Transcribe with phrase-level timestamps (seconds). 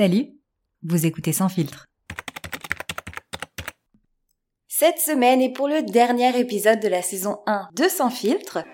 [0.00, 0.32] Salut,
[0.82, 1.84] vous écoutez Sans filtre.
[4.66, 8.64] Cette semaine est pour le dernier épisode de la saison 1 de Sans filtre.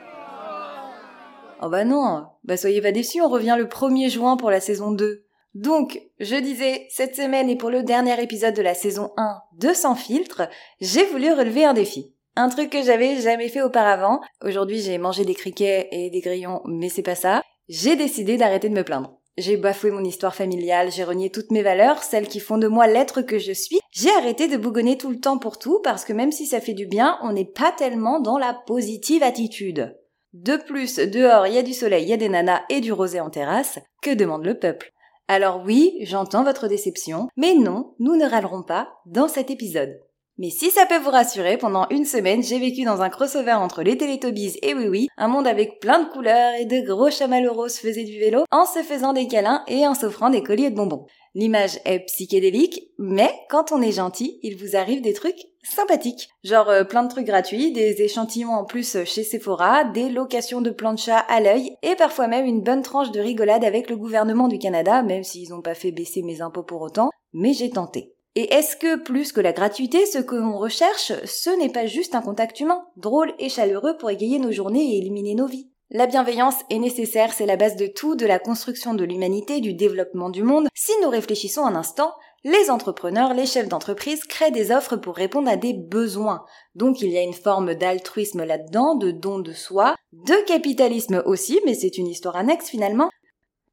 [1.61, 4.93] Oh bah non, bah soyez pas déçus, on revient le 1er juin pour la saison
[4.93, 5.27] 2.
[5.55, 9.73] Donc, je disais, cette semaine est pour le dernier épisode de la saison 1 de
[9.73, 10.49] Sans filtre,
[10.81, 12.15] j'ai voulu relever un défi.
[12.37, 14.21] Un truc que j'avais jamais fait auparavant.
[14.45, 17.43] Aujourd'hui, j'ai mangé des criquets et des grillons, mais c'est pas ça.
[17.69, 19.19] J'ai décidé d'arrêter de me plaindre.
[19.39, 22.87] J'ai bafoué mon histoire familiale, j'ai renié toutes mes valeurs, celles qui font de moi
[22.87, 23.81] l'être que je suis.
[23.91, 26.73] J'ai arrêté de bougonner tout le temps pour tout parce que même si ça fait
[26.73, 29.95] du bien, on n'est pas tellement dans la positive attitude.
[30.33, 32.93] De plus, dehors, il y a du soleil, il y a des nanas et du
[32.93, 33.79] rosé en terrasse.
[34.01, 34.93] Que demande le peuple?
[35.29, 40.01] Alors oui, j'entends votre déception, mais non, nous ne râlerons pas dans cet épisode.
[40.39, 43.83] Mais si ça peut vous rassurer, pendant une semaine, j'ai vécu dans un crossover entre
[43.83, 47.71] les Teletubbies et Oui Oui, un monde avec plein de couleurs et de gros chamallows
[47.71, 51.07] faisaient du vélo en se faisant des câlins et en s'offrant des colliers de bonbons.
[51.35, 56.29] L'image est psychédélique, mais quand on est gentil, il vous arrive des trucs sympathiques.
[56.45, 60.75] Genre euh, plein de trucs gratuits, des échantillons en plus chez Sephora, des locations de
[60.97, 64.59] chat à l'œil, et parfois même une bonne tranche de rigolade avec le gouvernement du
[64.59, 68.16] Canada, même s'ils n'ont pas fait baisser mes impôts pour autant, mais j'ai tenté.
[68.39, 72.15] Et est-ce que plus que la gratuité, ce que l'on recherche, ce n'est pas juste
[72.15, 75.71] un contact humain, drôle et chaleureux pour égayer nos journées et éliminer nos vies?
[75.89, 79.73] La bienveillance est nécessaire, c'est la base de tout, de la construction de l'humanité, du
[79.73, 80.69] développement du monde.
[80.75, 82.13] Si nous réfléchissons un instant,
[82.45, 86.45] les entrepreneurs, les chefs d'entreprise créent des offres pour répondre à des besoins.
[86.75, 91.59] Donc il y a une forme d'altruisme là-dedans, de don de soi, de capitalisme aussi,
[91.65, 93.09] mais c'est une histoire annexe finalement.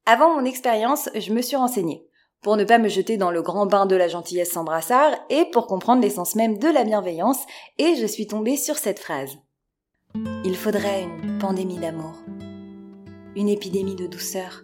[0.06, 2.06] Avant mon expérience, je me suis renseignée
[2.44, 5.46] pour ne pas me jeter dans le grand bain de la gentillesse sans brassard et
[5.46, 7.38] pour comprendre l'essence même de la bienveillance,
[7.78, 9.38] et je suis tombée sur cette phrase.
[10.44, 12.12] Il faudrait une pandémie d'amour,
[13.34, 14.62] une épidémie de douceur,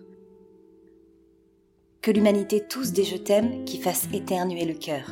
[2.02, 5.10] que l'humanité tous des je t'aime qui fasse éternuer le cœur.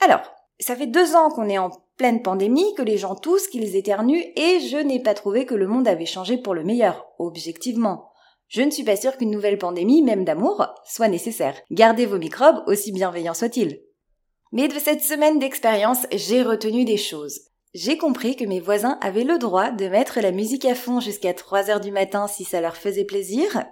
[0.00, 0.22] Alors,
[0.60, 4.24] ça fait deux ans qu'on est en pleine pandémie, que les gens tous, qu'ils éternuent,
[4.36, 8.12] et je n'ai pas trouvé que le monde avait changé pour le meilleur, objectivement.
[8.48, 11.56] Je ne suis pas sûre qu'une nouvelle pandémie, même d'amour, soit nécessaire.
[11.70, 13.80] Gardez vos microbes, aussi bienveillants soient-ils.
[14.52, 17.40] Mais de cette semaine d'expérience, j'ai retenu des choses.
[17.74, 21.34] J'ai compris que mes voisins avaient le droit de mettre la musique à fond jusqu'à
[21.34, 23.64] 3 heures du matin si ça leur faisait plaisir.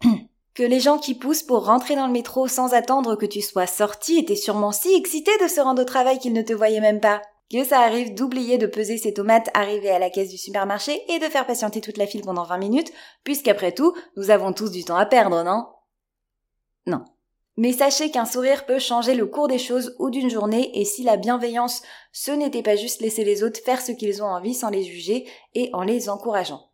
[0.54, 3.66] que les gens qui poussent pour rentrer dans le métro sans attendre que tu sois
[3.66, 7.00] sorti étaient sûrement si excités de se rendre au travail qu'ils ne te voyaient même
[7.00, 7.22] pas
[7.52, 11.18] que ça arrive d'oublier de peser ses tomates arrivées à la caisse du supermarché et
[11.18, 12.92] de faire patienter toute la file pendant 20 minutes,
[13.24, 15.66] puisqu'après tout, nous avons tous du temps à perdre, non?
[16.86, 17.04] Non.
[17.56, 21.02] Mais sachez qu'un sourire peut changer le cours des choses ou d'une journée, et si
[21.02, 24.70] la bienveillance, ce n'était pas juste laisser les autres faire ce qu'ils ont envie sans
[24.70, 26.70] les juger et en les encourageant.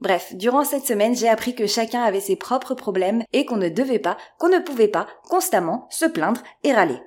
[0.00, 3.68] Bref, durant cette semaine, j'ai appris que chacun avait ses propres problèmes et qu'on ne
[3.68, 6.98] devait pas, qu'on ne pouvait pas, constamment, se plaindre et râler.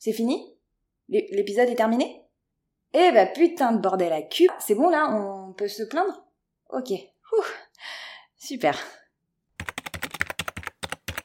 [0.00, 0.56] C'est fini?
[1.10, 2.24] L'épisode est terminé?
[2.94, 6.24] Eh bah putain de bordel à cul C'est bon là On peut se plaindre?
[6.70, 6.92] Ok.
[8.38, 8.78] Super.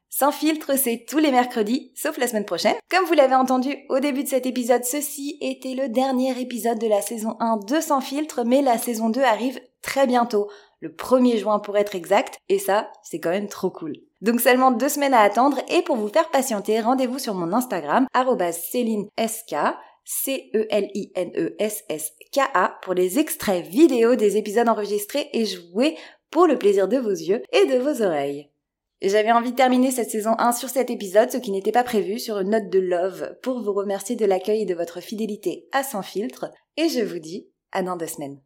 [0.10, 2.76] Sans filtre, c'est tous les mercredis, sauf la semaine prochaine.
[2.90, 6.88] Comme vous l'avez entendu au début de cet épisode, ceci était le dernier épisode de
[6.88, 10.50] la saison 1 de Sans filtre, mais la saison 2 arrive très bientôt,
[10.80, 13.94] le 1er juin pour être exact, et ça, c'est quand même trop cool.
[14.26, 18.08] Donc seulement deux semaines à attendre et pour vous faire patienter, rendez-vous sur mon Instagram,
[18.52, 19.56] CélineSK,
[20.04, 21.20] C-E-L-I-N-E-S-S-K-A,
[22.82, 25.96] pour les extraits vidéo des épisodes enregistrés et joués
[26.32, 28.50] pour le plaisir de vos yeux et de vos oreilles.
[29.04, 32.18] J'avais envie de terminer cette saison 1 sur cet épisode, ce qui n'était pas prévu,
[32.18, 35.84] sur une note de love, pour vous remercier de l'accueil et de votre fidélité à
[35.84, 38.40] Sans Filtre, et je vous dis à dans deux semaines.